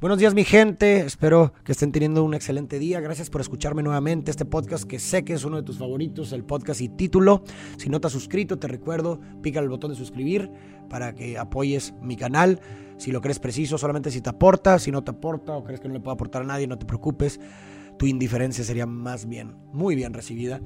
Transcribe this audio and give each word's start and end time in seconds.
Buenos 0.00 0.20
días 0.20 0.32
mi 0.32 0.44
gente, 0.44 1.00
espero 1.00 1.52
que 1.64 1.72
estén 1.72 1.90
teniendo 1.90 2.22
un 2.22 2.32
excelente 2.32 2.78
día. 2.78 3.00
Gracias 3.00 3.30
por 3.30 3.40
escucharme 3.40 3.82
nuevamente 3.82 4.30
este 4.30 4.44
podcast 4.44 4.84
que 4.84 5.00
sé 5.00 5.24
que 5.24 5.32
es 5.32 5.44
uno 5.44 5.56
de 5.56 5.64
tus 5.64 5.76
favoritos, 5.78 6.30
el 6.30 6.44
podcast 6.44 6.80
y 6.80 6.88
título. 6.88 7.42
Si 7.78 7.88
no 7.88 8.00
te 8.00 8.06
has 8.06 8.12
suscrito, 8.12 8.60
te 8.60 8.68
recuerdo, 8.68 9.18
pica 9.42 9.58
el 9.58 9.68
botón 9.68 9.90
de 9.90 9.96
suscribir 9.96 10.52
para 10.88 11.16
que 11.16 11.36
apoyes 11.36 11.94
mi 12.00 12.14
canal. 12.14 12.60
Si 12.96 13.10
lo 13.10 13.20
crees 13.20 13.40
preciso, 13.40 13.76
solamente 13.76 14.12
si 14.12 14.20
te 14.20 14.30
aporta, 14.30 14.78
si 14.78 14.92
no 14.92 15.02
te 15.02 15.10
aporta 15.10 15.54
o 15.54 15.64
crees 15.64 15.80
que 15.80 15.88
no 15.88 15.94
le 15.94 16.00
puede 16.00 16.14
aportar 16.14 16.42
a 16.42 16.46
nadie, 16.46 16.68
no 16.68 16.78
te 16.78 16.86
preocupes. 16.86 17.40
Tu 17.98 18.06
indiferencia 18.06 18.62
sería 18.62 18.86
más 18.86 19.26
bien, 19.26 19.56
muy 19.72 19.96
bien 19.96 20.14
recibida. 20.14 20.60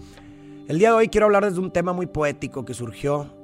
El 0.68 0.78
día 0.78 0.90
de 0.90 0.96
hoy 0.96 1.08
quiero 1.08 1.24
hablar 1.24 1.46
desde 1.46 1.58
un 1.58 1.72
tema 1.72 1.94
muy 1.94 2.04
poético 2.04 2.66
que 2.66 2.74
surgió 2.74 3.41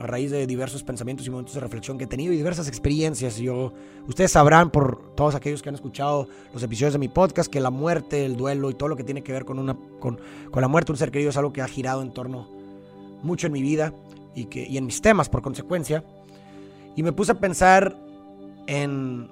a 0.00 0.06
raíz 0.06 0.30
de 0.30 0.46
diversos 0.46 0.82
pensamientos 0.82 1.26
y 1.26 1.30
momentos 1.30 1.54
de 1.54 1.60
reflexión 1.60 1.98
que 1.98 2.04
he 2.04 2.06
tenido 2.06 2.32
y 2.32 2.36
diversas 2.36 2.66
experiencias. 2.66 3.36
Yo, 3.36 3.74
ustedes 4.08 4.32
sabrán 4.32 4.70
por 4.70 5.14
todos 5.14 5.34
aquellos 5.34 5.62
que 5.62 5.68
han 5.68 5.74
escuchado 5.74 6.26
los 6.54 6.62
episodios 6.62 6.94
de 6.94 6.98
mi 6.98 7.08
podcast 7.08 7.52
que 7.52 7.60
la 7.60 7.70
muerte, 7.70 8.24
el 8.24 8.36
duelo 8.36 8.70
y 8.70 8.74
todo 8.74 8.88
lo 8.88 8.96
que 8.96 9.04
tiene 9.04 9.22
que 9.22 9.32
ver 9.32 9.44
con, 9.44 9.58
una, 9.58 9.76
con, 10.00 10.18
con 10.50 10.62
la 10.62 10.68
muerte 10.68 10.86
de 10.86 10.92
un 10.94 10.98
ser 10.98 11.10
querido 11.10 11.28
es 11.28 11.36
algo 11.36 11.52
que 11.52 11.60
ha 11.60 11.68
girado 11.68 12.00
en 12.00 12.12
torno 12.12 12.48
mucho 13.22 13.46
en 13.46 13.52
mi 13.52 13.60
vida 13.60 13.92
y, 14.34 14.46
que, 14.46 14.66
y 14.66 14.78
en 14.78 14.86
mis 14.86 15.02
temas 15.02 15.28
por 15.28 15.42
consecuencia. 15.42 16.02
Y 16.96 17.02
me 17.02 17.12
puse 17.12 17.32
a 17.32 17.38
pensar 17.38 17.94
en 18.66 19.28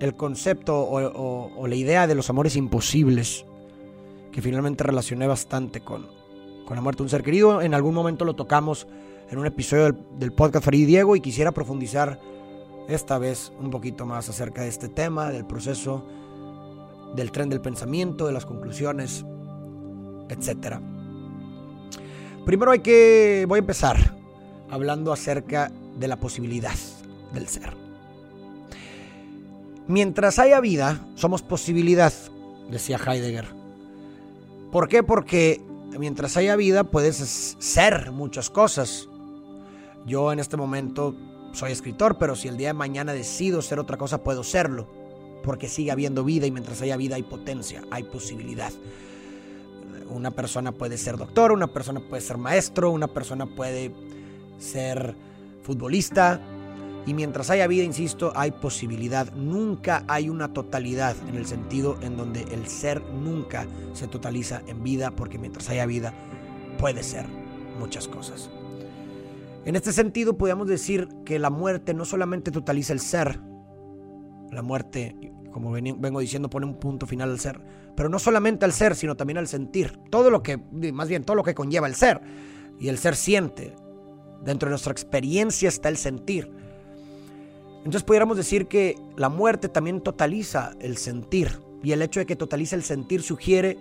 el 0.00 0.16
concepto 0.16 0.76
o, 0.76 1.66
la 1.68 1.74
idea 1.74 2.08
de 2.08 2.16
los 2.16 2.30
amores 2.30 2.56
imposibles 2.56 3.44
que 4.32 4.42
finalmente 4.42 4.82
relacioné 4.82 5.26
bastante 5.28 5.80
con, 5.80 6.17
con 6.68 6.76
la 6.76 6.82
muerte 6.82 6.98
de 6.98 7.04
un 7.04 7.08
ser 7.08 7.22
querido. 7.22 7.62
En 7.62 7.72
algún 7.72 7.94
momento 7.94 8.26
lo 8.26 8.36
tocamos 8.36 8.86
en 9.30 9.38
un 9.38 9.46
episodio 9.46 9.96
del, 10.18 10.34
podcast 10.34 10.66
Farid 10.66 10.86
Diego 10.86 11.16
y 11.16 11.20
quisiera 11.22 11.50
profundizar 11.50 12.20
esta 12.90 13.16
vez 13.16 13.50
un 13.58 13.70
poquito 13.70 14.04
más 14.04 14.28
acerca 14.28 14.60
de 14.60 14.68
este 14.68 14.90
tema, 14.90 15.30
del 15.30 15.46
proceso, 15.46 16.04
del 17.16 17.32
tren 17.32 17.48
del 17.48 17.62
pensamiento, 17.62 18.26
de 18.26 18.34
las 18.34 18.44
conclusiones, 18.44 19.24
etc. 20.28 20.76
Primero 22.44 22.72
hay 22.72 22.80
que, 22.80 23.46
voy 23.48 23.56
a 23.56 23.60
empezar 23.60 24.14
hablando 24.68 25.10
acerca 25.10 25.72
de 25.98 26.06
la 26.06 26.20
posibilidad 26.20 26.76
del 27.32 27.46
ser. 27.46 27.72
Mientras 29.86 30.38
haya 30.38 30.60
vida, 30.60 31.00
somos 31.14 31.40
posibilidad, 31.40 32.12
decía 32.70 32.98
Heidegger. 32.98 33.46
¿Por 34.70 34.86
qué? 34.86 35.02
Porque 35.02 35.66
mientras 35.96 36.36
haya 36.36 36.56
vida 36.56 36.84
puedes 36.84 37.56
ser 37.58 38.12
muchas 38.12 38.50
cosas. 38.50 39.08
Yo 40.06 40.32
en 40.32 40.38
este 40.38 40.56
momento 40.56 41.14
soy 41.52 41.72
escritor, 41.72 42.18
pero 42.18 42.36
si 42.36 42.48
el 42.48 42.56
día 42.56 42.68
de 42.68 42.74
mañana 42.74 43.12
decido 43.12 43.62
ser 43.62 43.78
otra 43.78 43.96
cosa, 43.96 44.22
puedo 44.22 44.44
serlo. 44.44 44.86
Porque 45.42 45.68
sigue 45.68 45.90
habiendo 45.90 46.24
vida 46.24 46.46
y 46.46 46.50
mientras 46.50 46.82
haya 46.82 46.96
vida 46.96 47.16
hay 47.16 47.22
potencia, 47.22 47.82
hay 47.90 48.02
posibilidad. 48.04 48.72
Una 50.10 50.30
persona 50.30 50.72
puede 50.72 50.98
ser 50.98 51.16
doctor, 51.16 51.52
una 51.52 51.68
persona 51.68 52.00
puede 52.00 52.22
ser 52.22 52.38
maestro, 52.38 52.90
una 52.90 53.08
persona 53.08 53.46
puede 53.46 53.92
ser 54.58 55.14
futbolista. 55.62 56.40
Y 57.08 57.14
mientras 57.14 57.48
haya 57.48 57.66
vida, 57.66 57.84
insisto, 57.84 58.32
hay 58.36 58.50
posibilidad. 58.50 59.32
Nunca 59.32 60.04
hay 60.08 60.28
una 60.28 60.52
totalidad 60.52 61.16
en 61.26 61.36
el 61.36 61.46
sentido 61.46 61.96
en 62.02 62.18
donde 62.18 62.42
el 62.52 62.66
ser 62.66 63.00
nunca 63.00 63.66
se 63.94 64.08
totaliza 64.08 64.60
en 64.66 64.82
vida, 64.82 65.10
porque 65.12 65.38
mientras 65.38 65.70
haya 65.70 65.86
vida 65.86 66.12
puede 66.76 67.02
ser 67.02 67.24
muchas 67.78 68.08
cosas. 68.08 68.50
En 69.64 69.74
este 69.74 69.90
sentido, 69.94 70.36
podríamos 70.36 70.68
decir 70.68 71.08
que 71.24 71.38
la 71.38 71.48
muerte 71.48 71.94
no 71.94 72.04
solamente 72.04 72.50
totaliza 72.50 72.92
el 72.92 73.00
ser, 73.00 73.40
la 74.52 74.60
muerte, 74.60 75.16
como 75.50 75.70
vengo 75.70 76.20
diciendo, 76.20 76.50
pone 76.50 76.66
un 76.66 76.78
punto 76.78 77.06
final 77.06 77.30
al 77.30 77.40
ser, 77.40 77.58
pero 77.96 78.10
no 78.10 78.18
solamente 78.18 78.66
al 78.66 78.74
ser, 78.74 78.94
sino 78.94 79.16
también 79.16 79.38
al 79.38 79.48
sentir. 79.48 79.98
Todo 80.10 80.28
lo 80.28 80.42
que, 80.42 80.58
más 80.92 81.08
bien, 81.08 81.24
todo 81.24 81.36
lo 81.36 81.42
que 81.42 81.54
conlleva 81.54 81.86
el 81.86 81.94
ser. 81.94 82.20
Y 82.78 82.88
el 82.88 82.98
ser 82.98 83.16
siente. 83.16 83.74
Dentro 84.44 84.68
de 84.68 84.72
nuestra 84.72 84.92
experiencia 84.92 85.70
está 85.70 85.88
el 85.88 85.96
sentir. 85.96 86.67
Entonces 87.88 88.04
pudiéramos 88.04 88.36
decir 88.36 88.66
que 88.66 88.98
la 89.16 89.30
muerte 89.30 89.70
también 89.70 90.02
totaliza 90.02 90.72
el 90.78 90.98
sentir 90.98 91.58
y 91.82 91.92
el 91.92 92.02
hecho 92.02 92.20
de 92.20 92.26
que 92.26 92.36
totaliza 92.36 92.76
el 92.76 92.82
sentir 92.82 93.22
sugiere 93.22 93.78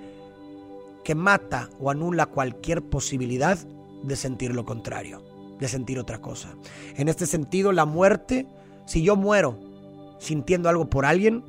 que 1.04 1.14
mata 1.14 1.70
o 1.78 1.92
anula 1.92 2.28
cualquier 2.28 2.82
posibilidad 2.82 3.58
de 4.04 4.16
sentir 4.16 4.56
lo 4.56 4.64
contrario, 4.64 5.22
de 5.60 5.68
sentir 5.68 6.00
otra 6.00 6.22
cosa. 6.22 6.56
En 6.96 7.10
este 7.10 7.26
sentido, 7.26 7.74
la 7.74 7.84
muerte, 7.84 8.48
si 8.86 9.04
yo 9.04 9.18
muero 9.18 9.60
sintiendo 10.20 10.70
algo 10.70 10.90
por 10.90 11.06
alguien, 11.06 11.44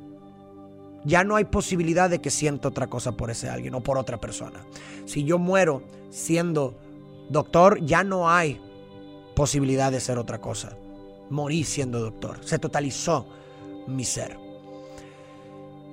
ya 1.05 1.23
no 1.23 1.37
hay 1.37 1.45
posibilidad 1.45 2.09
de 2.09 2.19
que 2.19 2.29
sienta 2.29 2.67
otra 2.67 2.87
cosa 2.87 3.13
por 3.13 3.31
ese 3.31 3.47
alguien 3.47 3.73
o 3.73 3.79
por 3.79 3.97
otra 3.97 4.19
persona. 4.19 4.65
Si 5.05 5.23
yo 5.23 5.39
muero 5.39 5.81
siendo 6.09 6.77
doctor, 7.29 7.79
ya 7.85 8.03
no 8.03 8.29
hay 8.29 8.59
posibilidad 9.33 9.93
de 9.93 10.01
ser 10.01 10.17
otra 10.17 10.41
cosa 10.41 10.75
morí 11.29 11.63
siendo 11.63 11.99
doctor. 11.99 12.39
Se 12.43 12.59
totalizó 12.59 13.27
mi 13.87 14.03
ser. 14.03 14.37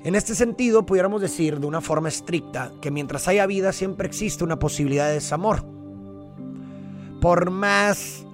En 0.04 0.14
este 0.14 0.34
sentido, 0.34 0.86
pudiéramos 0.86 1.20
decir 1.20 1.58
de 1.58 1.66
una 1.66 1.80
forma 1.80 2.08
estricta 2.08 2.72
que 2.80 2.90
mientras 2.90 3.26
haya 3.26 3.46
vida 3.46 3.72
siempre 3.72 4.06
existe 4.06 4.44
una 4.44 4.58
posibilidad 4.58 5.08
de 5.08 5.14
desamor. 5.14 5.64
Por 7.20 7.50
más 7.50 8.24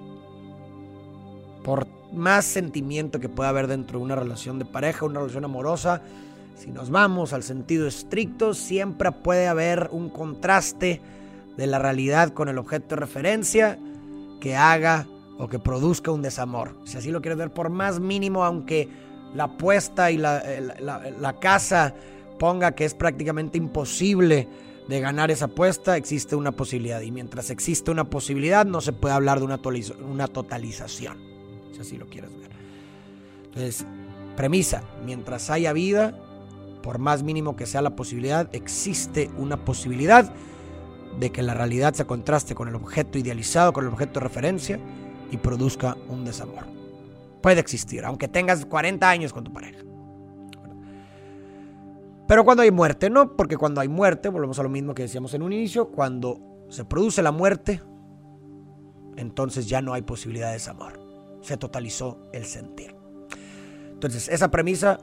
por 1.63 1.87
más 2.13 2.45
sentimiento 2.45 3.19
que 3.19 3.29
pueda 3.29 3.49
haber 3.49 3.67
dentro 3.67 3.97
de 3.97 4.05
una 4.05 4.15
relación 4.15 4.59
de 4.59 4.65
pareja, 4.65 5.05
una 5.05 5.19
relación 5.19 5.45
amorosa, 5.45 6.01
si 6.55 6.71
nos 6.71 6.91
vamos 6.91 7.33
al 7.33 7.41
sentido 7.41 7.87
estricto, 7.87 8.53
siempre 8.53 9.11
puede 9.11 9.47
haber 9.47 9.89
un 9.91 10.09
contraste 10.09 11.01
de 11.57 11.67
la 11.67 11.79
realidad 11.79 12.29
con 12.29 12.49
el 12.49 12.57
objeto 12.57 12.89
de 12.95 13.01
referencia 13.01 13.79
que 14.39 14.55
haga 14.55 15.07
o 15.37 15.47
que 15.47 15.59
produzca 15.59 16.11
un 16.11 16.21
desamor. 16.21 16.75
Si 16.85 16.97
así 16.97 17.11
lo 17.11 17.21
quieres 17.21 17.37
ver, 17.37 17.51
por 17.51 17.69
más 17.69 17.99
mínimo, 17.99 18.43
aunque 18.43 18.87
la 19.33 19.45
apuesta 19.45 20.11
y 20.11 20.17
la, 20.17 20.43
la, 20.79 21.11
la, 21.19 21.39
casa 21.39 21.95
ponga 22.37 22.73
que 22.73 22.85
es 22.85 22.93
prácticamente 22.93 23.57
imposible 23.57 24.47
de 24.87 24.99
ganar 24.99 25.31
esa 25.31 25.45
apuesta, 25.45 25.97
existe 25.97 26.35
una 26.35 26.51
posibilidad. 26.51 27.01
Y 27.01 27.11
mientras 27.11 27.49
existe 27.49 27.89
una 27.89 28.03
posibilidad, 28.03 28.65
no 28.65 28.81
se 28.81 28.93
puede 28.93 29.15
hablar 29.15 29.39
de 29.39 29.45
una, 29.45 29.59
una 30.09 30.27
totalización. 30.27 31.17
Si 31.73 31.79
así 31.79 31.97
lo 31.97 32.07
quieres 32.07 32.31
ver. 32.37 32.51
Entonces, 33.45 33.85
premisa, 34.35 34.83
mientras 35.05 35.49
haya 35.49 35.73
vida, 35.73 36.15
por 36.81 36.99
más 36.99 37.23
mínimo 37.23 37.55
que 37.55 37.65
sea 37.65 37.81
la 37.81 37.95
posibilidad, 37.95 38.53
existe 38.53 39.31
una 39.37 39.63
posibilidad 39.63 40.31
de 41.19 41.31
que 41.31 41.43
la 41.43 41.53
realidad 41.53 41.93
se 41.93 42.05
contraste 42.05 42.55
con 42.55 42.67
el 42.67 42.75
objeto 42.75 43.17
idealizado, 43.17 43.73
con 43.73 43.85
el 43.85 43.93
objeto 43.93 44.19
de 44.19 44.23
referencia, 44.25 44.79
y 45.33 45.37
produzca 45.37 45.97
un 46.09 46.23
desamor. 46.23 46.63
Puede 47.41 47.59
existir, 47.59 48.05
aunque 48.05 48.27
tengas 48.27 48.67
40 48.67 49.09
años 49.09 49.33
con 49.33 49.43
tu 49.43 49.51
pareja. 49.51 49.83
Pero 52.27 52.45
cuando 52.45 52.61
hay 52.61 52.69
muerte, 52.69 53.09
no, 53.09 53.35
porque 53.35 53.57
cuando 53.57 53.81
hay 53.81 53.87
muerte, 53.87 54.29
volvemos 54.29 54.59
a 54.59 54.63
lo 54.63 54.69
mismo 54.69 54.93
que 54.93 55.01
decíamos 55.01 55.33
en 55.33 55.41
un 55.41 55.51
inicio, 55.51 55.89
cuando 55.89 56.67
se 56.69 56.85
produce 56.85 57.23
la 57.23 57.31
muerte, 57.31 57.81
entonces 59.17 59.67
ya 59.67 59.81
no 59.81 59.93
hay 59.93 60.03
posibilidad 60.03 60.47
de 60.47 60.53
desamor. 60.53 60.99
Se 61.41 61.57
totalizó 61.57 62.29
el 62.31 62.45
sentir. 62.45 62.95
Entonces, 63.91 64.29
esa 64.29 64.51
premisa 64.51 64.99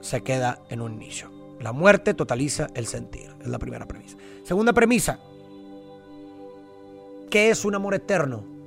se 0.00 0.22
queda 0.22 0.60
en 0.70 0.80
un 0.80 0.94
inicio. 0.94 1.30
La 1.60 1.72
muerte 1.72 2.14
totaliza 2.14 2.66
el 2.74 2.88
sentir. 2.88 3.30
Es 3.40 3.46
la 3.46 3.60
primera 3.60 3.86
premisa. 3.86 4.16
Segunda 4.42 4.72
premisa. 4.72 5.20
¿Qué 7.30 7.50
es 7.50 7.64
un 7.64 7.76
amor 7.76 7.94
eterno? 7.94 8.57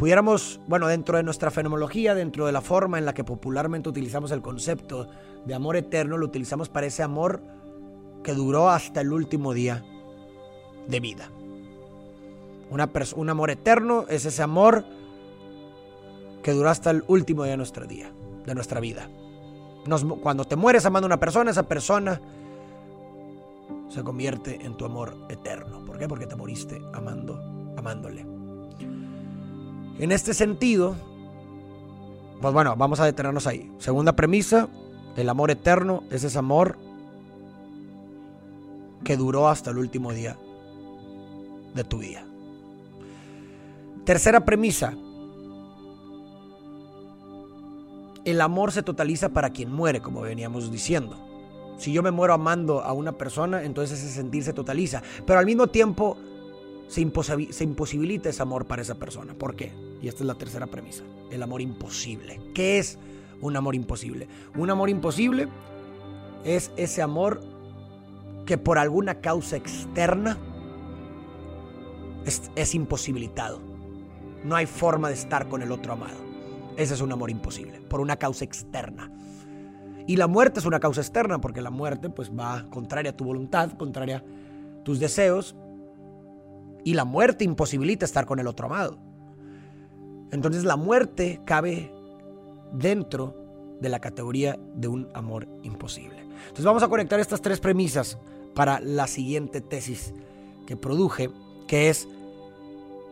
Pudiéramos, 0.00 0.62
bueno, 0.66 0.88
dentro 0.88 1.18
de 1.18 1.22
nuestra 1.22 1.50
fenomenología, 1.50 2.14
dentro 2.14 2.46
de 2.46 2.52
la 2.52 2.62
forma 2.62 2.96
en 2.96 3.04
la 3.04 3.12
que 3.12 3.22
popularmente 3.22 3.90
utilizamos 3.90 4.30
el 4.30 4.40
concepto 4.40 5.08
de 5.44 5.52
amor 5.52 5.76
eterno, 5.76 6.16
lo 6.16 6.24
utilizamos 6.24 6.70
para 6.70 6.86
ese 6.86 7.02
amor 7.02 7.42
que 8.24 8.32
duró 8.32 8.70
hasta 8.70 9.02
el 9.02 9.12
último 9.12 9.52
día 9.52 9.84
de 10.88 11.00
vida. 11.00 11.30
Una 12.70 12.90
un 13.14 13.28
amor 13.28 13.50
eterno 13.50 14.06
es 14.08 14.24
ese 14.24 14.42
amor 14.42 14.86
que 16.42 16.52
duró 16.52 16.70
hasta 16.70 16.90
el 16.90 17.04
último 17.06 17.42
día 17.42 17.50
de 17.50 17.58
nuestro 17.58 17.86
día, 17.86 18.10
de 18.46 18.54
nuestra 18.54 18.80
vida. 18.80 19.06
Cuando 20.22 20.46
te 20.46 20.56
mueres 20.56 20.86
amando 20.86 21.04
a 21.04 21.08
una 21.08 21.20
persona, 21.20 21.50
esa 21.50 21.68
persona 21.68 22.22
se 23.90 24.02
convierte 24.02 24.64
en 24.64 24.78
tu 24.78 24.86
amor 24.86 25.14
eterno. 25.28 25.84
¿Por 25.84 25.98
qué? 25.98 26.08
Porque 26.08 26.26
te 26.26 26.36
moriste 26.36 26.80
amando, 26.94 27.38
amándole. 27.76 28.39
En 30.00 30.12
este 30.12 30.32
sentido, 30.32 30.96
pues 32.40 32.54
bueno, 32.54 32.74
vamos 32.74 33.00
a 33.00 33.04
detenernos 33.04 33.46
ahí. 33.46 33.70
Segunda 33.76 34.16
premisa, 34.16 34.66
el 35.14 35.28
amor 35.28 35.50
eterno 35.50 36.04
es 36.10 36.24
ese 36.24 36.38
amor 36.38 36.78
que 39.04 39.18
duró 39.18 39.48
hasta 39.48 39.70
el 39.70 39.76
último 39.76 40.14
día 40.14 40.38
de 41.74 41.84
tu 41.84 41.98
vida. 41.98 42.24
Tercera 44.06 44.46
premisa, 44.46 44.94
el 48.24 48.40
amor 48.40 48.72
se 48.72 48.82
totaliza 48.82 49.28
para 49.28 49.50
quien 49.50 49.70
muere, 49.70 50.00
como 50.00 50.22
veníamos 50.22 50.72
diciendo. 50.72 51.18
Si 51.76 51.92
yo 51.92 52.02
me 52.02 52.10
muero 52.10 52.32
amando 52.32 52.80
a 52.80 52.94
una 52.94 53.12
persona, 53.12 53.64
entonces 53.64 54.02
ese 54.02 54.14
sentir 54.14 54.44
se 54.44 54.54
totaliza. 54.54 55.02
Pero 55.26 55.38
al 55.38 55.44
mismo 55.44 55.66
tiempo 55.66 56.16
se, 56.88 57.02
imposibilita 57.02 58.30
ese 58.30 58.40
amor 58.40 58.64
para 58.64 58.80
esa 58.80 58.94
persona. 58.94 59.34
¿Por 59.34 59.54
qué? 59.54 59.89
Y 60.02 60.08
esta 60.08 60.22
es 60.22 60.26
la 60.26 60.34
tercera 60.34 60.66
premisa. 60.66 61.04
El 61.30 61.42
amor 61.42 61.60
imposible. 61.60 62.40
¿Qué 62.54 62.78
es 62.78 62.98
un 63.40 63.56
amor 63.56 63.74
imposible? 63.74 64.28
Un 64.56 64.70
amor 64.70 64.90
imposible 64.90 65.48
es 66.44 66.72
ese 66.76 67.02
amor 67.02 67.42
que 68.46 68.58
por 68.58 68.78
alguna 68.78 69.20
causa 69.20 69.56
externa 69.56 70.38
es, 72.24 72.74
imposibilitado. 72.74 73.60
No 74.44 74.56
hay 74.56 74.66
forma 74.66 75.08
de 75.08 75.14
estar 75.14 75.48
con 75.48 75.62
el 75.62 75.72
otro 75.72 75.92
amado. 75.92 76.18
Ese 76.76 76.94
es 76.94 77.00
un 77.00 77.12
amor 77.12 77.30
imposible, 77.30 77.80
por 77.80 78.00
una 78.00 78.16
causa 78.16 78.44
externa. 78.44 79.10
Y 80.06 80.16
la 80.16 80.26
muerte 80.26 80.60
es 80.60 80.66
una 80.66 80.80
causa 80.80 81.00
externa, 81.00 81.40
porque 81.40 81.60
la 81.60 81.70
muerte 81.70 82.08
pues 82.08 82.30
va 82.30 82.64
contraria 82.70 83.10
a 83.10 83.16
tu 83.16 83.24
voluntad, 83.24 83.72
contraria 83.72 84.18
a 84.18 84.82
tus 84.82 84.98
deseos, 84.98 85.54
y 86.84 86.94
la 86.94 87.04
muerte 87.04 87.44
imposibilita 87.44 88.04
estar 88.04 88.24
con 88.24 88.38
el 88.38 88.46
otro 88.46 88.66
amado. 88.66 88.98
Entonces 90.32 90.64
la 90.64 90.76
muerte 90.76 91.40
cabe 91.44 91.92
dentro 92.72 93.34
de 93.80 93.88
la 93.88 94.00
categoría 94.00 94.58
de 94.74 94.88
un 94.88 95.08
amor 95.14 95.48
imposible. 95.62 96.20
Entonces 96.20 96.64
vamos 96.64 96.82
a 96.82 96.88
conectar 96.88 97.20
estas 97.20 97.42
tres 97.42 97.60
premisas 97.60 98.18
para 98.54 98.80
la 98.80 99.06
siguiente 99.06 99.60
tesis 99.60 100.12
que 100.66 100.76
produje, 100.76 101.30
que 101.66 101.88
es 101.88 102.06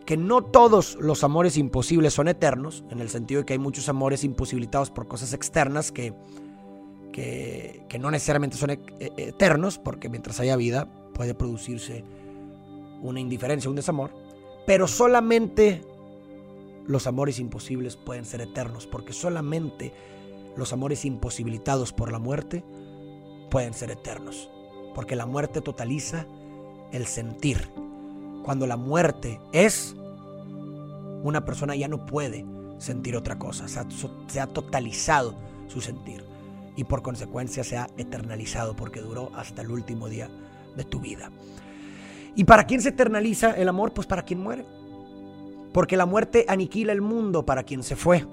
que 0.04 0.16
no 0.16 0.42
todos 0.42 0.96
los 1.00 1.22
amores 1.22 1.58
imposibles 1.58 2.14
son 2.14 2.28
eternos, 2.28 2.82
en 2.90 3.00
el 3.00 3.10
sentido 3.10 3.42
de 3.42 3.46
que 3.46 3.52
hay 3.52 3.58
muchos 3.58 3.88
amores 3.88 4.24
imposibilitados 4.24 4.90
por 4.90 5.06
cosas 5.06 5.34
externas 5.34 5.92
que, 5.92 6.14
que, 7.12 7.98
no 8.00 8.10
necesariamente 8.10 8.56
son 8.56 8.70
e, 8.70 8.80
e, 9.00 9.12
eternos, 9.16 9.78
porque 9.78 10.08
mientras 10.08 10.40
haya 10.40 10.56
vida 10.56 10.88
puede 11.12 11.34
producirse 11.34 12.04
una 13.02 13.20
indiferencia, 13.20 13.68
un 13.68 13.76
desamor, 13.76 14.10
pero 14.66 14.88
solamente 14.88 15.82
los 16.88 17.06
amores 17.06 17.38
imposibles 17.38 17.96
pueden 17.96 18.24
ser 18.24 18.40
eternos, 18.40 18.86
porque 18.86 19.12
solamente 19.12 19.92
los 20.56 20.72
amores 20.72 21.04
imposibilitados 21.04 21.92
por 21.92 22.10
la 22.10 22.18
muerte 22.18 22.64
pueden 23.50 23.74
ser 23.74 23.90
eternos, 23.90 24.50
porque 24.94 25.14
la 25.14 25.26
muerte 25.26 25.60
totaliza 25.60 26.26
el 26.90 27.06
sentir. 27.06 27.70
Cuando 28.42 28.66
la 28.66 28.78
muerte 28.78 29.38
es, 29.52 29.94
una 31.22 31.44
persona 31.44 31.76
ya 31.76 31.88
no 31.88 32.06
puede 32.06 32.46
sentir 32.78 33.16
otra 33.16 33.38
cosa, 33.38 33.68
se 33.68 34.40
ha, 34.40 34.46
totalizado 34.46 35.34
su 35.66 35.82
sentir 35.82 36.24
y 36.74 36.84
por 36.84 37.02
consecuencia 37.02 37.64
se 37.64 37.76
ha 37.76 37.88
eternalizado 37.98 38.74
porque 38.74 39.00
duró 39.00 39.30
hasta 39.34 39.60
el 39.60 39.70
último 39.70 40.08
día 40.08 40.30
de 40.74 40.84
tu 40.84 41.00
vida. 41.00 41.30
¿Y 42.34 42.44
para 42.44 42.64
quién 42.64 42.80
se 42.80 42.90
eternaliza 42.90 43.50
el 43.50 43.68
amor? 43.68 43.92
Pues 43.92 44.06
para 44.06 44.22
quien 44.22 44.40
muere. 44.40 44.64
Porque 45.72 45.96
la 45.96 46.06
muerte 46.06 46.46
aniquila 46.48 46.92
el 46.92 47.00
mundo 47.00 47.44
para 47.44 47.62
quien 47.62 47.82
se 47.82 47.96
fue. 47.96 48.26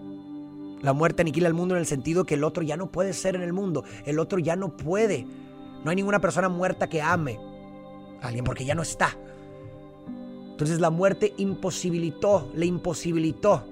La 0.81 0.93
muerte 0.93 1.21
aniquila 1.21 1.47
el 1.47 1.53
mundo 1.53 1.75
en 1.75 1.79
el 1.79 1.85
sentido 1.85 2.25
que 2.25 2.35
el 2.35 2.43
otro 2.43 2.63
ya 2.63 2.77
no 2.77 2.91
puede 2.91 3.13
ser 3.13 3.35
en 3.35 3.41
el 3.41 3.53
mundo. 3.53 3.83
El 4.05 4.19
otro 4.19 4.39
ya 4.39 4.55
no 4.55 4.77
puede. 4.77 5.25
No 5.83 5.89
hay 5.89 5.95
ninguna 5.95 6.19
persona 6.19 6.49
muerta 6.49 6.87
que 6.87 7.01
ame 7.01 7.39
a 8.21 8.27
alguien 8.27 8.45
porque 8.45 8.65
ya 8.65 8.75
no 8.75 8.81
está. 8.81 9.17
Entonces 10.51 10.79
la 10.79 10.89
muerte 10.89 11.33
imposibilitó, 11.37 12.49
le 12.55 12.65
imposibilitó 12.65 13.65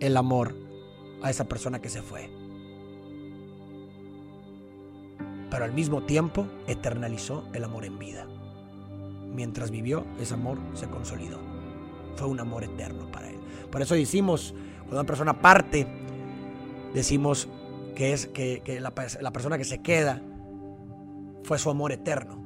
el 0.00 0.16
amor 0.16 0.54
a 1.22 1.30
esa 1.30 1.44
persona 1.44 1.80
que 1.80 1.88
se 1.88 2.02
fue. 2.02 2.28
Pero 5.50 5.64
al 5.64 5.72
mismo 5.72 6.02
tiempo 6.02 6.46
eternalizó 6.66 7.44
el 7.52 7.64
amor 7.64 7.84
en 7.84 7.98
vida. 7.98 8.26
Mientras 9.32 9.70
vivió, 9.70 10.04
ese 10.20 10.34
amor 10.34 10.58
se 10.74 10.88
consolidó. 10.88 11.55
Fue 12.16 12.26
un 12.26 12.40
amor 12.40 12.64
eterno 12.64 13.10
para 13.10 13.30
él. 13.30 13.38
Por 13.70 13.82
eso 13.82 13.94
decimos 13.94 14.54
cuando 14.80 15.00
una 15.00 15.06
persona 15.06 15.40
parte, 15.40 15.86
decimos 16.94 17.48
que 17.94 18.12
es 18.12 18.26
que, 18.26 18.62
la, 18.80 18.92
la 19.20 19.32
persona 19.32 19.58
que 19.58 19.64
se 19.64 19.82
queda 19.82 20.22
fue 21.42 21.58
su 21.58 21.70
amor 21.70 21.92
eterno. 21.92 22.44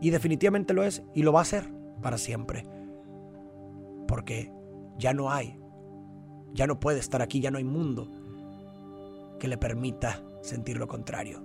Y 0.00 0.10
definitivamente 0.10 0.74
lo 0.74 0.82
es 0.82 1.02
y 1.14 1.22
lo 1.22 1.32
va 1.32 1.42
a 1.42 1.44
ser 1.44 1.70
para 2.00 2.18
siempre. 2.18 2.64
Porque 4.08 4.52
ya 4.98 5.12
no 5.12 5.30
hay, 5.30 5.58
ya 6.52 6.66
no 6.66 6.80
puede 6.80 6.98
estar 6.98 7.22
aquí, 7.22 7.40
ya 7.40 7.50
no 7.50 7.58
hay 7.58 7.64
mundo 7.64 8.10
que 9.38 9.48
le 9.48 9.56
permita 9.56 10.22
sentir 10.42 10.78
lo 10.78 10.88
contrario. 10.88 11.42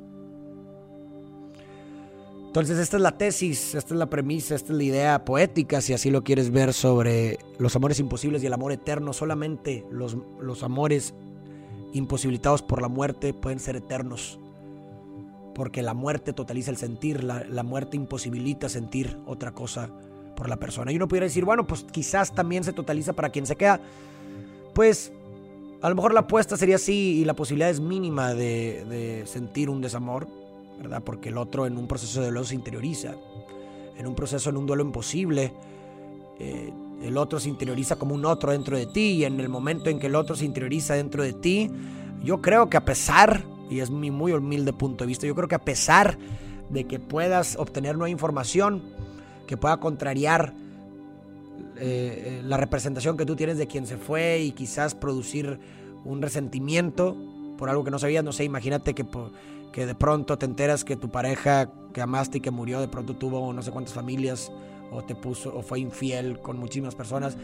Entonces 2.55 2.79
esta 2.79 2.95
es 2.95 3.03
la 3.03 3.17
tesis, 3.17 3.75
esta 3.75 3.93
es 3.93 3.99
la 3.99 4.09
premisa, 4.09 4.55
esta 4.55 4.71
es 4.71 4.77
la 4.77 4.83
idea 4.85 5.25
poética, 5.25 5.81
si 5.81 5.91
así 5.91 6.09
lo 6.09 6.23
quieres 6.23 6.51
ver, 6.51 6.71
sobre 6.71 7.37
los 7.59 7.75
amores 7.75 7.99
imposibles 7.99 8.41
y 8.41 8.45
el 8.45 8.53
amor 8.53 8.71
eterno. 8.71 9.11
Solamente 9.11 9.85
los, 9.91 10.15
los 10.39 10.63
amores 10.63 11.13
imposibilitados 11.91 12.61
por 12.61 12.81
la 12.81 12.87
muerte 12.87 13.33
pueden 13.33 13.59
ser 13.59 13.75
eternos. 13.75 14.39
Porque 15.53 15.81
la 15.81 15.93
muerte 15.93 16.31
totaliza 16.31 16.71
el 16.71 16.77
sentir, 16.77 17.25
la, 17.25 17.63
muerte 17.63 17.97
imposibilita 17.97 18.69
sentir 18.69 19.19
otra 19.25 19.51
cosa 19.51 19.89
por 20.37 20.47
la 20.47 20.55
persona. 20.55 20.93
Y 20.93 20.95
uno 20.95 21.09
pudiera 21.09 21.25
decir, 21.25 21.43
bueno, 21.43 21.67
pues 21.67 21.83
quizás 21.83 22.33
también 22.33 22.63
se 22.63 22.71
totaliza 22.71 23.11
para 23.11 23.31
quien 23.31 23.45
se 23.45 23.57
queda. 23.57 23.81
Pues 24.73 25.11
a 25.81 25.89
lo 25.89 25.95
mejor 25.95 26.13
la 26.13 26.21
apuesta 26.21 26.55
sería 26.55 26.77
así 26.77 27.19
y 27.19 27.25
la 27.25 27.33
posibilidad 27.33 27.69
es 27.69 27.81
mínima 27.81 28.33
de 28.33 29.23
sentir 29.25 29.69
un 29.69 29.81
desamor 29.81 30.44
¿verdad? 30.79 31.01
Porque 31.03 31.29
el 31.29 31.37
otro 31.37 31.65
en 31.65 31.77
un 31.77 31.87
proceso 31.87 32.19
de 32.19 32.27
duelo 32.27 32.43
se 32.43 32.55
interioriza. 32.55 33.15
En 33.97 34.07
un 34.07 34.15
proceso, 34.15 34.49
en 34.49 34.57
un 34.57 34.65
duelo 34.65 34.83
imposible, 34.83 35.53
eh, 36.39 36.71
el 37.01 37.17
otro 37.17 37.39
se 37.39 37.49
interioriza 37.49 37.97
como 37.97 38.15
un 38.15 38.25
otro 38.25 38.51
dentro 38.51 38.77
de 38.77 38.85
ti 38.85 39.11
y 39.11 39.25
en 39.25 39.39
el 39.39 39.49
momento 39.49 39.89
en 39.89 39.99
que 39.99 40.07
el 40.07 40.15
otro 40.15 40.35
se 40.35 40.45
interioriza 40.45 40.95
dentro 40.95 41.23
de 41.23 41.33
ti, 41.33 41.69
yo 42.23 42.41
creo 42.41 42.69
que 42.69 42.77
a 42.77 42.85
pesar, 42.85 43.43
y 43.69 43.79
es 43.79 43.89
mi 43.89 44.11
muy 44.11 44.33
humilde 44.33 44.73
punto 44.73 45.03
de 45.03 45.07
vista, 45.07 45.27
yo 45.27 45.35
creo 45.35 45.47
que 45.47 45.55
a 45.55 45.63
pesar 45.63 46.17
de 46.69 46.85
que 46.85 46.99
puedas 46.99 47.55
obtener 47.57 47.95
nueva 47.95 48.09
información 48.09 48.83
que 49.47 49.57
pueda 49.57 49.77
contrariar 49.77 50.53
eh, 51.77 52.39
eh, 52.39 52.41
la 52.43 52.57
representación 52.57 53.17
que 53.17 53.25
tú 53.25 53.35
tienes 53.35 53.57
de 53.57 53.67
quien 53.67 53.85
se 53.85 53.97
fue 53.97 54.39
y 54.39 54.51
quizás 54.51 54.95
producir 54.95 55.59
un 56.03 56.21
resentimiento 56.21 57.15
por 57.57 57.69
algo 57.69 57.83
que 57.83 57.91
no 57.91 57.99
sabías, 57.99 58.23
no 58.23 58.31
sé, 58.31 58.43
imagínate 58.43 58.93
que 58.93 59.05
que 59.71 59.85
de 59.85 59.95
pronto 59.95 60.37
te 60.37 60.45
enteras 60.45 60.83
que 60.83 60.95
tu 60.95 61.09
pareja 61.09 61.71
que 61.93 62.01
amaste 62.01 62.39
y 62.39 62.41
que 62.41 62.51
murió, 62.51 62.81
de 62.81 62.87
pronto 62.87 63.15
tuvo 63.15 63.51
no 63.53 63.61
sé 63.61 63.71
cuántas 63.71 63.93
familias 63.93 64.51
o 64.91 65.03
te 65.03 65.15
puso 65.15 65.55
o 65.55 65.61
fue 65.61 65.79
infiel 65.79 66.39
con 66.41 66.57
muchísimas 66.57 66.95
personas. 66.95 67.37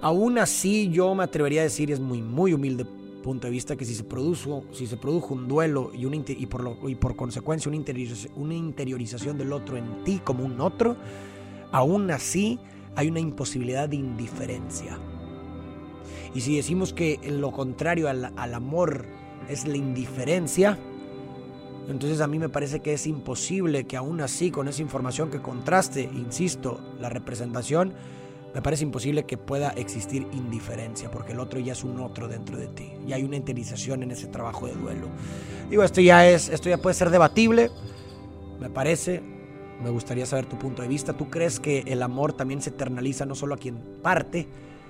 Aún 0.00 0.38
así 0.38 0.88
yo 0.90 1.14
me 1.14 1.24
atrevería 1.24 1.62
a 1.62 1.64
decir, 1.64 1.90
es 1.90 2.00
muy 2.00 2.22
muy 2.22 2.52
humilde 2.52 2.86
punto 3.28 3.46
de 3.46 3.50
vista 3.50 3.76
que 3.76 3.84
si 3.84 3.94
se 3.94 4.04
produjo, 4.04 4.64
si 4.72 4.86
se 4.86 4.96
produjo 4.96 5.34
un 5.34 5.48
duelo 5.48 5.90
y, 5.94 6.06
un, 6.06 6.24
y, 6.26 6.46
por, 6.46 6.62
lo, 6.62 6.88
y 6.88 6.94
por 6.94 7.14
consecuencia 7.14 7.68
una 7.68 7.76
interiorización, 7.76 8.32
una 8.36 8.54
interiorización 8.54 9.36
del 9.36 9.52
otro 9.52 9.76
en 9.76 10.02
ti 10.04 10.20
como 10.24 10.44
un 10.44 10.60
otro, 10.60 10.96
aún 11.70 12.10
así 12.10 12.58
hay 12.96 13.08
una 13.08 13.20
imposibilidad 13.20 13.88
de 13.88 13.96
indiferencia. 13.96 14.98
Y 16.34 16.40
si 16.40 16.56
decimos 16.56 16.92
que 16.92 17.20
lo 17.28 17.52
contrario 17.52 18.08
al, 18.08 18.32
al 18.36 18.54
amor 18.54 19.04
es 19.48 19.66
la 19.66 19.76
indiferencia, 19.76 20.78
entonces 21.92 22.20
a 22.20 22.26
mí 22.26 22.38
me 22.38 22.48
parece 22.48 22.80
que 22.80 22.92
es 22.92 23.06
imposible 23.06 23.86
que 23.86 23.96
aún 23.96 24.20
así, 24.20 24.50
con 24.50 24.68
esa 24.68 24.82
información 24.82 25.30
que 25.30 25.40
contraste, 25.40 26.02
insisto, 26.02 26.80
la 27.00 27.08
representación, 27.08 27.94
me 28.54 28.62
parece 28.62 28.84
imposible 28.84 29.24
que 29.24 29.36
pueda 29.36 29.70
existir 29.70 30.26
indiferencia, 30.32 31.10
porque 31.10 31.32
el 31.32 31.40
otro 31.40 31.60
ya 31.60 31.72
es 31.72 31.84
un 31.84 32.00
otro 32.00 32.28
dentro 32.28 32.56
de 32.56 32.68
ti. 32.68 32.92
Y 33.06 33.12
hay 33.12 33.22
una 33.22 33.36
interiorización 33.36 34.02
en 34.02 34.10
ese 34.10 34.26
trabajo 34.26 34.66
de 34.66 34.74
duelo. 34.74 35.08
Digo, 35.70 35.82
esto 35.82 36.00
ya 36.00 36.28
es, 36.28 36.48
esto 36.48 36.68
ya 36.68 36.78
puede 36.78 36.94
ser 36.94 37.10
debatible, 37.10 37.70
me 38.60 38.70
parece. 38.70 39.22
Me 39.82 39.90
gustaría 39.90 40.26
saber 40.26 40.46
tu 40.46 40.58
punto 40.58 40.82
de 40.82 40.88
vista. 40.88 41.12
¿Tú 41.12 41.30
crees 41.30 41.60
que 41.60 41.84
el 41.86 42.02
amor 42.02 42.32
también 42.32 42.60
se 42.60 42.70
eternaliza 42.70 43.24
no 43.26 43.36
solo 43.36 43.54
a 43.54 43.58
quien 43.58 43.78
parte, 44.02 44.48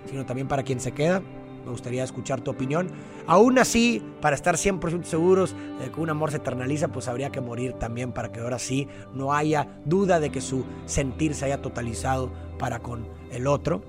sino 0.09 0.25
también 0.25 0.49
para 0.49 0.62
quien 0.62 0.81
se 0.81 0.93
queda? 0.93 1.23
Me 1.68 1.72
gustaría 1.72 2.02
escuchar 2.02 2.40
tu 2.40 2.50
opinión. 2.50 2.88
Aún 3.26 3.58
así, 3.58 4.02
para 4.22 4.34
estar 4.34 4.56
100% 4.56 5.04
seguros 5.04 5.54
de 5.78 5.90
que 5.90 6.00
un 6.00 6.08
amor 6.08 6.30
se 6.30 6.38
eternaliza, 6.38 6.88
pues 6.88 7.08
habría 7.08 7.28
que 7.28 7.42
morir 7.42 7.75
también 7.75 8.12
para 8.12 8.32
que 8.32 8.40
ahora 8.40 8.58
sí 8.58 8.88
no 9.12 9.34
haya 9.34 9.68
duda 9.84 10.18
de 10.18 10.30
que 10.30 10.40
su 10.40 10.64
sentir 10.87 11.34
se 11.34 11.44
haya 11.44 11.60
totalizado 11.60 12.32
para 12.58 12.78
con 12.78 13.06
el 13.30 13.46
otro. 13.46 13.82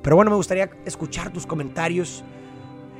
Pero 0.00 0.14
bueno, 0.14 0.30
me 0.30 0.36
gustaría 0.36 0.70
escuchar 0.84 1.32
tus 1.32 1.44
comentarios. 1.44 2.22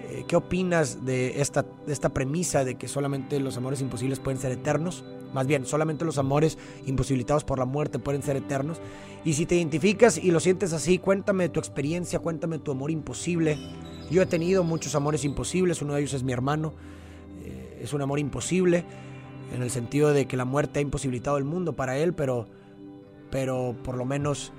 Eh, 0.08 0.24
¿Qué 0.26 0.34
opinas 0.34 1.04
de 1.06 1.40
esta, 1.40 1.64
de 1.86 1.92
esta 1.92 2.08
premisa 2.08 2.64
de 2.64 2.74
que 2.74 2.88
solamente 2.88 3.38
los 3.38 3.56
amores 3.56 3.80
imposibles 3.80 4.18
pueden 4.18 4.40
ser 4.40 4.50
eternos? 4.50 5.04
Más 5.32 5.46
bien, 5.46 5.64
solamente 5.64 6.04
los 6.04 6.18
amores 6.18 6.58
imposibilitados 6.86 7.44
por 7.44 7.60
la 7.60 7.66
muerte 7.66 8.00
pueden 8.00 8.24
ser 8.24 8.36
eternos. 8.36 8.80
Y 9.24 9.34
si 9.34 9.46
te 9.46 9.54
identificas 9.54 10.18
y 10.18 10.32
lo 10.32 10.40
sientes 10.40 10.72
así, 10.72 10.98
cuéntame 10.98 11.48
tu 11.48 11.60
experiencia, 11.60 12.18
cuéntame 12.18 12.58
tu 12.58 12.72
amor 12.72 12.90
imposible 12.90 13.58
Yo 14.10 14.22
he 14.22 14.26
tenido 14.26 14.64
muchos 14.64 14.94
amores 14.94 15.24
imposibles, 15.24 15.82
uno 15.82 15.94
de 15.94 16.00
ellos 16.00 16.14
es 16.14 16.22
mi 16.22 16.32
hermano. 16.32 16.74
Eh, 17.44 17.80
es 17.82 17.92
un 17.92 18.02
amor 18.02 18.18
imposible 18.18 18.84
en 19.54 19.62
el 19.62 19.70
sentido 19.70 20.12
de 20.12 20.26
que 20.26 20.36
la 20.36 20.44
muerte 20.44 20.78
ha 20.78 20.82
imposibilitado 20.82 21.38
el 21.38 21.44
mundo 21.44 21.74
para 21.74 21.98
él, 21.98 22.14
pero, 22.14 22.46
pero 23.30 23.76
por 23.82 23.96
lo 23.96 24.04
menos 24.04 24.52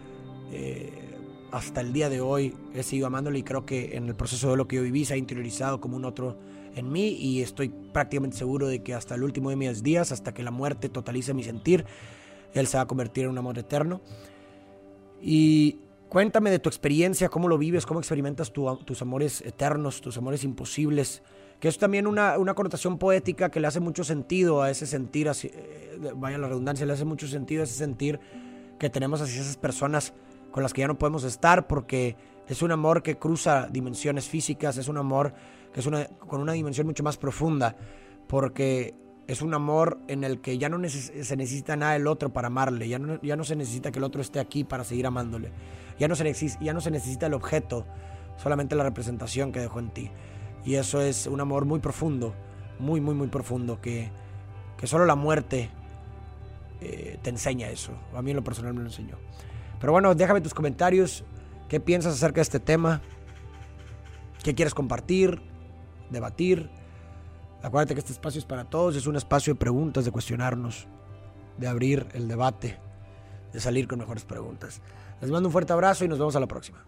eh, 0.51 0.91
hasta 1.51 1.81
el 1.81 1.93
día 1.93 2.09
de 2.09 2.21
hoy 2.21 2.53
he 2.73 2.83
seguido 2.83 3.07
amándole 3.07 3.39
y 3.39 3.43
creo 3.43 3.65
que 3.65 3.95
en 3.95 4.07
el 4.07 4.15
proceso 4.15 4.51
de 4.51 4.57
lo 4.57 4.67
que 4.67 4.77
yo 4.77 4.83
viví 4.83 5.05
se 5.05 5.13
ha 5.13 5.17
interiorizado 5.17 5.79
como 5.79 5.95
un 5.95 6.05
otro 6.05 6.37
en 6.75 6.91
mí 6.91 7.09
y 7.09 7.41
estoy 7.41 7.69
prácticamente 7.69 8.37
seguro 8.37 8.67
de 8.67 8.83
que 8.83 8.93
hasta 8.93 9.15
el 9.15 9.23
último 9.23 9.49
de 9.49 9.55
mis 9.55 9.81
días, 9.81 10.11
hasta 10.11 10.33
que 10.33 10.43
la 10.43 10.51
muerte 10.51 10.89
totalice 10.89 11.33
mi 11.33 11.43
sentir, 11.43 11.85
él 12.53 12.67
se 12.67 12.77
va 12.77 12.83
a 12.83 12.87
convertir 12.87 13.25
en 13.25 13.31
un 13.31 13.37
amor 13.37 13.57
eterno. 13.57 14.01
Y 15.21 15.79
cuéntame 16.09 16.51
de 16.51 16.59
tu 16.59 16.69
experiencia, 16.69 17.29
cómo 17.29 17.47
lo 17.47 17.57
vives, 17.57 17.85
cómo 17.85 17.99
experimentas 17.99 18.51
tus 18.51 19.01
amores 19.01 19.41
eternos, 19.41 20.01
tus 20.01 20.17
amores 20.17 20.43
imposibles, 20.43 21.23
que 21.59 21.67
es 21.67 21.77
también 21.77 22.07
una, 22.07 22.37
una, 22.37 22.53
connotación 22.53 22.97
poética 22.97 23.49
que 23.49 23.59
le 23.59 23.67
hace 23.67 23.79
mucho 23.79 24.03
sentido 24.03 24.61
a 24.61 24.69
ese 24.69 24.85
sentir, 24.85 25.29
así, 25.29 25.49
eh, 25.53 25.97
vaya 26.15 26.37
la 26.37 26.47
redundancia, 26.47 26.85
le 26.85 26.93
hace 26.93 27.05
mucho 27.05 27.27
sentido 27.27 27.61
a 27.61 27.63
ese 27.65 27.75
sentir 27.75 28.19
que 28.77 28.89
tenemos 28.89 29.21
hacia 29.21 29.41
esas 29.41 29.57
personas 29.57 30.13
con 30.51 30.63
las 30.63 30.73
que 30.73 30.81
ya 30.81 30.87
no 30.87 30.97
podemos 30.97 31.23
estar 31.23 31.67
porque 31.67 32.15
es 32.47 32.61
un 32.61 32.71
amor 32.71 33.03
que 33.03 33.17
cruza 33.17 33.67
dimensiones 33.71 34.27
físicas, 34.27 34.77
es 34.77 34.87
un 34.87 34.97
amor 34.97 35.33
que 35.73 35.79
es 35.79 35.85
una, 35.85 36.05
con 36.05 36.41
una 36.41 36.53
dimensión 36.53 36.87
mucho 36.87 37.03
más 37.03 37.17
profunda, 37.17 37.75
porque 38.27 38.93
es 39.27 39.41
un 39.41 39.53
amor 39.53 39.99
en 40.07 40.23
el 40.23 40.39
que 40.39 40.57
ya 40.57 40.69
no 40.69 40.77
se 40.87 41.35
necesita 41.35 41.75
nada 41.75 41.93
del 41.93 42.07
otro 42.07 42.31
para 42.31 42.47
amarle, 42.47 42.87
ya 42.87 42.99
no, 42.99 43.21
ya 43.21 43.35
no 43.35 43.43
se 43.43 43.55
necesita 43.55 43.91
que 43.91 43.99
el 43.99 44.03
otro 44.03 44.21
esté 44.21 44.39
aquí 44.39 44.63
para 44.63 44.83
seguir 44.83 45.07
amándole, 45.07 45.51
ya 45.99 46.07
no, 46.07 46.15
se 46.15 46.33
ya 46.61 46.73
no 46.73 46.81
se 46.81 46.91
necesita 46.91 47.25
el 47.25 47.33
objeto, 47.33 47.85
solamente 48.37 48.75
la 48.75 48.83
representación 48.83 49.51
que 49.51 49.59
dejó 49.59 49.79
en 49.79 49.89
ti. 49.89 50.11
Y 50.63 50.75
eso 50.75 51.01
es 51.01 51.27
un 51.27 51.41
amor 51.41 51.65
muy 51.65 51.79
profundo, 51.79 52.33
muy, 52.79 53.01
muy, 53.01 53.13
muy 53.13 53.27
profundo, 53.27 53.81
que, 53.81 54.11
que 54.77 54.87
solo 54.87 55.05
la 55.05 55.15
muerte 55.15 55.69
eh, 56.81 57.19
te 57.21 57.29
enseña 57.29 57.69
eso. 57.69 57.93
A 58.15 58.21
mí 58.21 58.31
en 58.31 58.37
lo 58.37 58.43
personal 58.43 58.73
me 58.73 58.81
lo 58.81 58.87
enseñó. 58.87 59.17
Pero 59.79 59.91
bueno, 59.91 60.13
déjame 60.15 60.41
tus 60.41 60.53
comentarios. 60.53 61.23
¿Qué 61.69 61.79
piensas 61.79 62.13
acerca 62.13 62.35
de 62.35 62.43
este 62.43 62.59
tema? 62.59 63.01
¿Qué 64.43 64.53
quieres 64.53 64.73
compartir? 64.73 65.41
¿Debatir? 66.09 66.69
Acuérdate 67.65 67.95
que 67.95 67.99
este 67.99 68.11
espacio 68.11 68.37
es 68.37 68.45
para 68.45 68.63
todos. 68.65 68.95
Es 68.95 69.07
un 69.07 69.15
espacio 69.15 69.55
de 69.55 69.59
preguntas, 69.59 70.05
de 70.05 70.11
cuestionarnos, 70.11 70.85
de 71.57 71.67
abrir 71.67 72.05
el 72.13 72.27
debate, 72.27 72.77
de 73.51 73.59
salir 73.59 73.87
con 73.87 73.97
mejores 73.97 74.23
preguntas. 74.23 74.81
Les 75.19 75.31
mando 75.31 75.49
un 75.49 75.51
fuerte 75.51 75.73
abrazo 75.73 76.05
y 76.05 76.07
nos 76.07 76.19
vemos 76.19 76.35
a 76.35 76.39
la 76.39 76.45
próxima. 76.45 76.85